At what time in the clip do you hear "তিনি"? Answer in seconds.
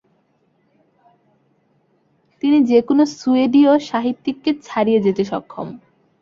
2.43-2.57